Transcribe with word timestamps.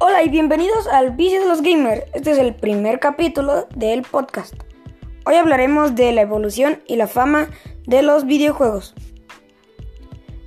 Hola 0.00 0.22
y 0.22 0.28
bienvenidos 0.28 0.86
al 0.86 1.10
Vicio 1.10 1.40
de 1.40 1.48
los 1.48 1.60
Gamers. 1.60 2.04
Este 2.14 2.30
es 2.30 2.38
el 2.38 2.54
primer 2.54 3.00
capítulo 3.00 3.66
del 3.74 4.02
podcast. 4.02 4.54
Hoy 5.26 5.34
hablaremos 5.34 5.96
de 5.96 6.12
la 6.12 6.20
evolución 6.20 6.80
y 6.86 6.94
la 6.94 7.08
fama 7.08 7.50
de 7.84 8.02
los 8.02 8.24
videojuegos. 8.24 8.94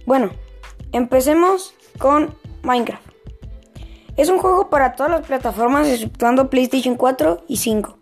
Bueno, 0.05 0.31
empecemos 0.93 1.73
con 1.99 2.33
Minecraft. 2.63 3.05
Es 4.15 4.29
un 4.29 4.37
juego 4.37 4.69
para 4.69 4.93
todas 4.95 5.11
las 5.11 5.27
plataformas 5.27 5.85
exceptuando 5.89 6.49
PlayStation 6.49 6.95
4 6.95 7.43
y 7.49 7.57
5. 7.57 7.97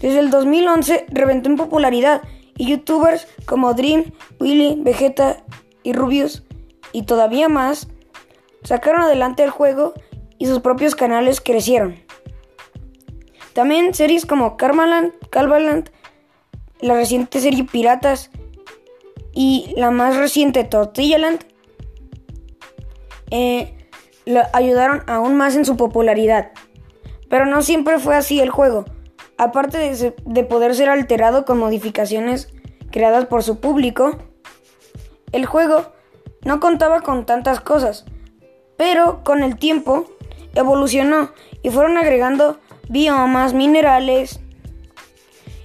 Desde 0.00 0.18
el 0.18 0.30
2011 0.30 1.06
reventó 1.10 1.50
en 1.50 1.56
popularidad 1.56 2.20
y 2.56 2.66
youtubers 2.66 3.28
como 3.46 3.74
Dream, 3.74 4.12
Willy, 4.40 4.76
Vegeta 4.82 5.44
y 5.84 5.92
Rubius 5.92 6.42
y 6.90 7.02
todavía 7.02 7.48
más 7.48 7.86
sacaron 8.64 9.02
adelante 9.02 9.44
el 9.44 9.50
juego 9.50 9.94
y 10.42 10.46
sus 10.46 10.58
propios 10.58 10.96
canales 10.96 11.40
crecieron. 11.40 12.02
También 13.52 13.94
series 13.94 14.26
como 14.26 14.56
Karmaland, 14.56 15.12
Calvaland, 15.30 15.88
la 16.80 16.94
reciente 16.94 17.38
serie 17.38 17.62
Piratas 17.62 18.32
y 19.32 19.72
la 19.76 19.92
más 19.92 20.16
reciente 20.16 20.64
Tortillaland 20.64 21.44
eh, 23.30 23.88
ayudaron 24.52 25.04
aún 25.06 25.36
más 25.36 25.54
en 25.54 25.64
su 25.64 25.76
popularidad. 25.76 26.50
Pero 27.30 27.46
no 27.46 27.62
siempre 27.62 28.00
fue 28.00 28.16
así 28.16 28.40
el 28.40 28.50
juego. 28.50 28.84
Aparte 29.38 29.94
de 30.24 30.44
poder 30.44 30.74
ser 30.74 30.88
alterado 30.88 31.44
con 31.44 31.56
modificaciones 31.56 32.48
creadas 32.90 33.26
por 33.26 33.44
su 33.44 33.60
público, 33.60 34.18
el 35.30 35.46
juego 35.46 35.92
no 36.44 36.58
contaba 36.58 37.02
con 37.02 37.26
tantas 37.26 37.60
cosas, 37.60 38.06
pero 38.76 39.22
con 39.22 39.44
el 39.44 39.56
tiempo 39.56 40.08
evolucionó 40.54 41.32
y 41.62 41.70
fueron 41.70 41.96
agregando 41.96 42.58
biomas, 42.88 43.54
minerales. 43.54 44.40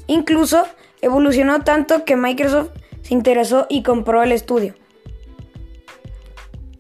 Incluso 0.08 0.66
evolucionó 1.02 1.64
tanto 1.64 2.06
que 2.06 2.16
Microsoft 2.16 2.70
se 3.02 3.14
interesó 3.14 3.66
y 3.70 3.84
compró 3.84 4.24
el 4.24 4.32
estudio. 4.32 4.76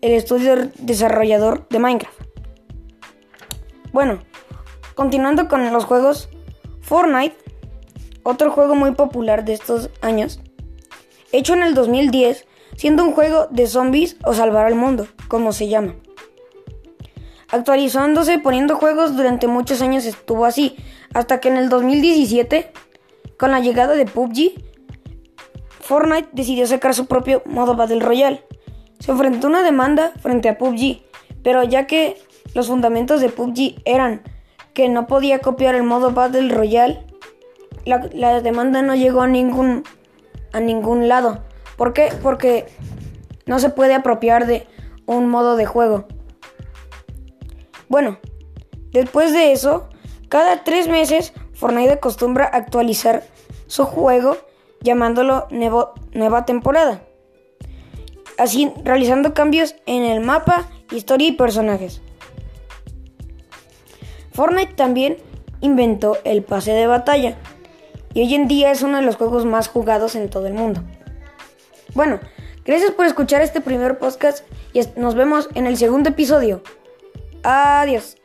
El 0.01 0.13
estudio 0.13 0.69
desarrollador 0.77 1.67
de 1.69 1.79
Minecraft. 1.79 2.21
Bueno, 3.91 4.19
continuando 4.95 5.47
con 5.47 5.71
los 5.71 5.85
juegos, 5.85 6.29
Fortnite, 6.81 7.35
otro 8.23 8.51
juego 8.51 8.75
muy 8.75 8.91
popular 8.91 9.43
de 9.43 9.53
estos 9.53 9.89
años, 10.01 10.39
hecho 11.31 11.53
en 11.53 11.63
el 11.63 11.73
2010, 11.73 12.45
siendo 12.75 13.03
un 13.03 13.11
juego 13.11 13.47
de 13.49 13.67
zombies 13.67 14.17
o 14.23 14.33
salvar 14.33 14.65
al 14.65 14.75
mundo, 14.75 15.07
como 15.27 15.51
se 15.51 15.67
llama 15.67 15.95
actualizándose, 17.51 18.39
poniendo 18.39 18.75
juegos 18.75 19.15
durante 19.15 19.47
muchos 19.47 19.81
años 19.81 20.05
estuvo 20.05 20.45
así, 20.45 20.75
hasta 21.13 21.39
que 21.39 21.49
en 21.49 21.57
el 21.57 21.69
2017, 21.69 22.71
con 23.37 23.51
la 23.51 23.59
llegada 23.59 23.95
de 23.95 24.05
PUBG, 24.05 24.53
Fortnite 25.79 26.29
decidió 26.33 26.67
sacar 26.67 26.93
su 26.93 27.05
propio 27.05 27.41
modo 27.45 27.75
Battle 27.75 28.01
Royale. 28.01 28.43
Se 28.99 29.11
enfrentó 29.11 29.47
a 29.47 29.51
una 29.51 29.63
demanda 29.63 30.11
frente 30.19 30.49
a 30.49 30.57
PUBG, 30.57 31.01
pero 31.43 31.63
ya 31.63 31.87
que 31.87 32.21
los 32.53 32.67
fundamentos 32.67 33.21
de 33.21 33.29
PUBG 33.29 33.81
eran 33.85 34.21
que 34.73 34.89
no 34.89 35.07
podía 35.07 35.39
copiar 35.39 35.75
el 35.75 35.83
modo 35.83 36.11
Battle 36.11 36.53
Royale, 36.53 37.05
la, 37.85 38.09
la 38.13 38.41
demanda 38.41 38.81
no 38.81 38.95
llegó 38.95 39.21
a 39.21 39.27
ningún, 39.27 39.83
a 40.51 40.59
ningún 40.59 41.07
lado. 41.07 41.43
¿Por 41.77 41.93
qué? 41.93 42.09
Porque 42.21 42.65
no 43.45 43.59
se 43.59 43.69
puede 43.69 43.93
apropiar 43.93 44.45
de 44.45 44.67
un 45.05 45.29
modo 45.29 45.55
de 45.55 45.65
juego. 45.65 46.05
Bueno, 47.97 48.19
después 48.91 49.33
de 49.33 49.51
eso, 49.51 49.89
cada 50.29 50.63
tres 50.63 50.87
meses 50.87 51.33
Fortnite 51.55 51.93
acostumbra 51.93 52.45
actualizar 52.45 53.23
su 53.65 53.85
juego 53.85 54.37
llamándolo 54.81 55.47
nueva 55.49 56.45
temporada. 56.45 57.01
Así 58.37 58.71
realizando 58.83 59.33
cambios 59.33 59.73
en 59.87 60.03
el 60.03 60.19
mapa, 60.19 60.69
historia 60.91 61.29
y 61.29 61.31
personajes. 61.31 62.03
Fortnite 64.31 64.75
también 64.75 65.17
inventó 65.61 66.19
el 66.23 66.43
pase 66.43 66.73
de 66.73 66.85
batalla 66.85 67.35
y 68.13 68.21
hoy 68.21 68.35
en 68.35 68.47
día 68.47 68.69
es 68.69 68.83
uno 68.83 68.97
de 68.97 69.03
los 69.07 69.15
juegos 69.15 69.43
más 69.45 69.69
jugados 69.69 70.13
en 70.13 70.29
todo 70.29 70.45
el 70.45 70.53
mundo. 70.53 70.83
Bueno, 71.95 72.19
gracias 72.63 72.91
por 72.91 73.07
escuchar 73.07 73.41
este 73.41 73.59
primer 73.59 73.97
podcast 73.97 74.45
y 74.71 74.81
nos 74.97 75.15
vemos 75.15 75.49
en 75.55 75.65
el 75.65 75.77
segundo 75.77 76.09
episodio. 76.09 76.61
Adiós. 77.49 78.17